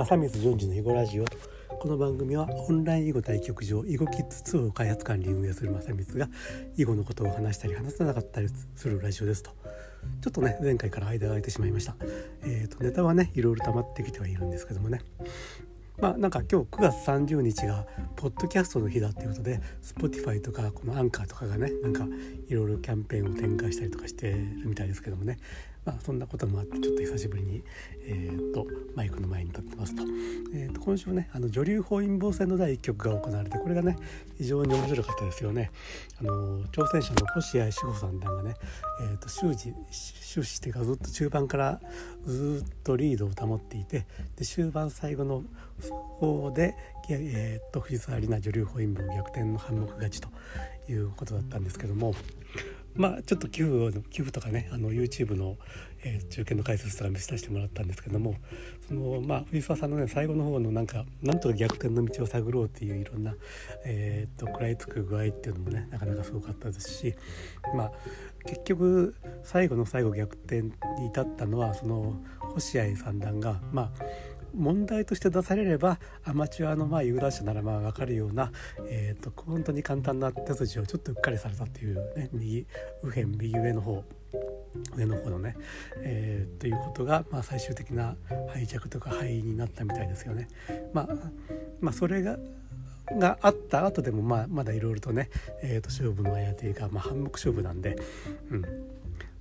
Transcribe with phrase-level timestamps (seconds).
[0.00, 1.26] 正光順次の囲碁ラジオ
[1.78, 6.30] この番組はオンライン囲碁対局場囲碁キッズ2を開発管理運営する正光が
[6.78, 9.50] 囲碁のことを話したり話せなかったりするラジオですと。
[10.22, 11.96] ちょっとね前回から間が空いてしまいました。
[12.44, 15.02] えっ、ー、とネタはねいろいろ溜まってきてはいるんですけどもね。
[15.98, 22.06] まあなんか今日9月30日がポッドキャストの日だっていうことで Spotify とかこのアンカーとかがねなんか
[22.48, 25.36] いろいろキャンペーンを展開したりとかしてるみたいですけどもね。
[25.84, 27.62] まあ、そんなこともあってちょっと久しぶりに、
[28.06, 30.02] えーと、マイクの前に立ってますと,、
[30.54, 33.96] えーと、今週ねあの女流本因坊戦の第1局が行われてこれがね
[34.36, 35.70] 非常に面白かったですよね。
[36.20, 38.54] あの挑戦者の星合志保三段がね、
[39.02, 41.80] えーと、終始終始ってかずっと中盤から
[42.26, 45.44] ずっとリードを保っていてで終盤最後の
[45.88, 46.74] 方で、
[47.08, 50.28] えー、と藤沢里奈女流本因坊逆転の半目勝ちと
[50.88, 52.14] いうことだったんですけども。
[53.00, 55.56] まあちょっと寄付寄付とかねあの YouTube の、
[56.04, 58.34] えー、中継の解説とか見させてもらったんですけども
[58.86, 63.34] そのまあ藤沢さんのね最後の方のなんかなんとか逆転の道を探ろうっていういろんな、
[63.86, 67.14] えー、と食らいつく具合っていうのもねなかなかすごかったですし
[67.74, 67.92] まあ
[68.46, 70.72] 結局最後の最後逆転に
[71.08, 72.20] 至ったのはその
[72.52, 73.90] 星合三段がまあ
[74.54, 78.52] 問題として出されればアマチュアのまあ有段者ならまあ分かるような、
[78.88, 82.66] えーと、本当に簡単な手筋をちょっとうっかりされたっていうね右
[83.02, 84.04] 右辺右上の方
[84.96, 85.56] 上の方のね、
[85.98, 88.16] えー、ということが、まあ、最終的な
[88.52, 90.48] 敗着とか敗因になったみたいですよね。
[90.92, 91.08] まあ、
[91.80, 92.38] まあ、それが
[93.18, 95.30] があった後でもまあまだいろいろとね、
[95.62, 97.96] えー、と勝負のあやというか、まあ、半目勝負なんで、
[98.50, 98.62] うん、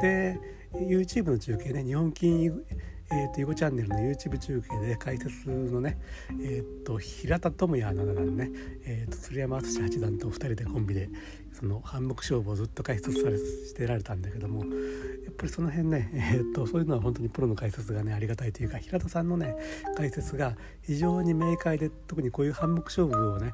[0.00, 0.38] で
[0.72, 2.64] YouTube の中継ね日本金
[3.12, 5.98] えーと、囲碁チャンネルの YouTube 中継で解説のね、
[6.40, 8.50] えーと、平田智也七段ね、
[8.84, 11.08] えーと、鶴山淳八段と2人でコンビで
[11.52, 19.56] その半目勝負をずっと解説されしてられたんだけどもやっぱりその辺ね、えー、とそういうのは本当にプロの解説がねありがたいというか平田さんのね
[19.96, 23.52] 解説が非常に明快で特にこういう半目勝負をね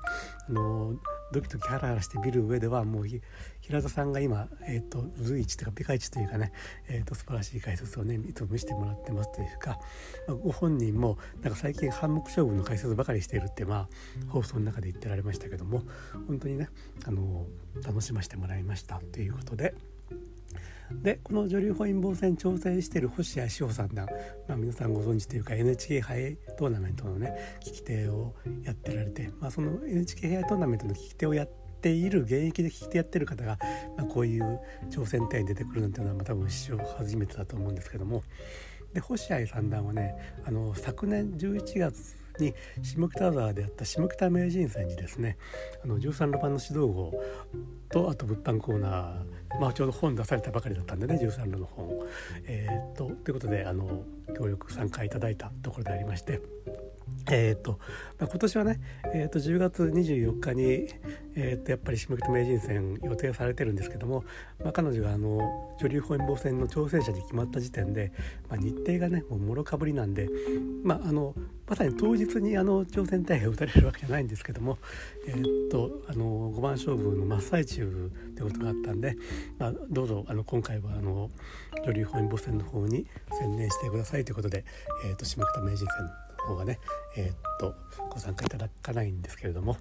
[0.49, 3.07] あのードキドキハラハラして見る上ではもう
[3.61, 6.53] 平田さんが今、えーと、随一というかピカイチというかね、
[6.89, 9.79] えーと、素晴らしい解説をねいつも見せてもらってますというか、
[10.29, 13.89] まあ、ご本人もなんか最近半目勝負の解説ばかりしているってまあ
[14.29, 15.83] 放送の中で言ってられましたけども
[16.27, 16.69] 本当にね
[17.07, 17.47] あの
[17.85, 19.96] 楽しませてもらいましたということで。
[21.03, 24.07] でこの女流本因坊戦挑戦している星谷志保さんが、
[24.49, 31.49] まあ、皆さんご存知というか NHK 杯トーナメントのね聞き手をやってられて、まあ、その NHK 杯トーナメントの聞き手をやっ
[31.81, 33.59] ている現役で聞き手やってる方が、
[33.97, 38.23] まあ、こういう挑戦隊に出てくるなんていうのは、まあ、多分史上初めてだと思うんですけども。
[38.95, 40.15] で星合三段はね
[40.47, 45.39] あの昨年11月に下北沢であった下北名人戦にですね
[45.83, 47.13] あの13路盤の指導号
[47.91, 51.87] とあと物販コーナー、まあ、ちょうど本出されたばかりだったんでね13路の本。
[52.47, 54.05] えー、とということであの
[54.37, 56.41] 協力参加いただいたところでありまして。
[57.31, 57.79] えーと
[58.19, 58.81] まあ、今年はね、
[59.15, 60.89] えー、と10月24日に、
[61.35, 64.25] えー、とやっぱり下北名人戦予定されてるんですけども、
[64.63, 68.13] まあ、彼女があの女流本因坊戦の挑戦者に決まった時点で、
[68.49, 70.29] まあ、日程がねもうもろかぶりなんで、
[70.85, 71.35] まあ、あの
[71.69, 74.79] まさに当日にあの挑戦隊が打たれるわけじゃないんですけども、
[75.27, 79.17] えー、とあの5番勝負の真っ最中ってことがあったんで、
[79.59, 81.31] まあ、どうぞあの今回はあの
[81.85, 83.07] 女流本因坊戦の方に
[83.39, 84.65] 専念してくださいということで、
[85.05, 86.05] えー、と下北名人戦
[86.39, 86.79] の方がね、
[87.17, 87.75] えー、っと
[88.11, 89.77] ご参加いただかないんですけれども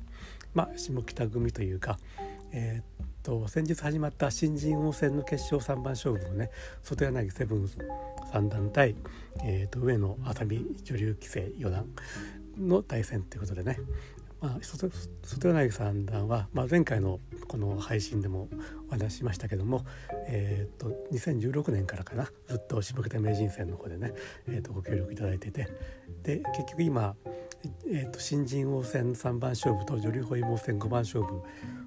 [0.53, 1.99] まあ下北組というか、
[2.51, 6.51] えー、っと先日始まった新人王戦の決勝3番勝負のね
[6.83, 7.67] 外柳セブン
[8.31, 8.95] 三段対、
[9.43, 11.87] えー、と上野愛咲美女流棋聖四段
[12.55, 13.79] の対戦ということでね、
[14.39, 14.91] まあ、外
[15.53, 18.47] 柳三段は、まあ、前回のこの配信でも
[18.89, 19.83] お話ししましたけども、
[20.27, 24.13] えーと、2016年からかなずっと下北名人戦の方でね、
[24.47, 25.67] えーと、ご協力いただいてて。
[26.21, 27.15] で結局今、
[27.87, 31.41] えーと、新人王戦3番勝負と女流保芋戦5番勝負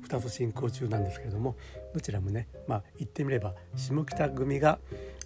[0.06, 1.56] 2つ進行中なんですけれども
[1.92, 4.78] どちらもねまあ言ってみれば下北組が、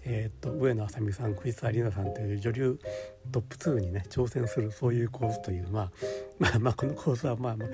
[0.03, 2.79] えー、と上野愛咲美さん藤沢里奈さんという女流
[3.31, 5.91] トップ2にね挑戦するそういうコースという、まあ、
[6.39, 7.69] まあまあこのコースはまあまあ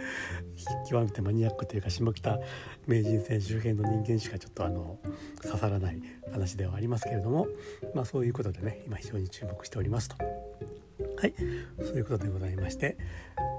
[0.87, 2.39] 極めてマニアックというか下北
[2.87, 4.99] 名人戦周辺の人間しかちょっとあの
[5.41, 6.01] 刺さらない
[6.31, 7.47] 話ではありますけれども、
[7.95, 10.78] まあ、そういうことでね今非常に注目しておりますと。
[11.19, 11.33] はい
[11.79, 12.97] そういうことでございまして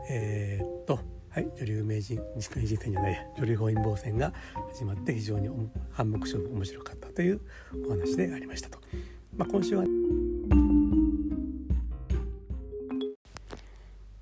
[0.08, 0.98] えー、っと
[1.30, 4.32] はい、女流名人西名人戦じゃない女流本因坊戦が
[4.72, 5.48] 始まって非常に
[5.92, 7.40] 反目勝負面白かったという
[7.86, 8.80] お話でありましたと。
[9.36, 9.84] まあ、今週は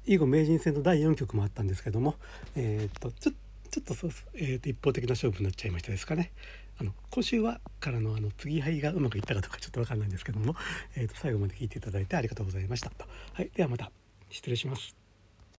[0.05, 2.17] 囲碁名人戦の第4局もあったんですけども、
[2.57, 3.33] えー、とちょ
[3.71, 6.33] ちょっとそう、えー、と一方的な勝負になっちゃいましたですかね。
[6.81, 10.55] あの今週はからのあの継ぎはぎがうまくいったかどうかちょっと分かんないんですけども、
[10.97, 13.05] えー、と最後まで聞いていただいてありがとうございましたと。
[13.33, 13.91] はい、ではまた。
[14.31, 14.98] 失礼します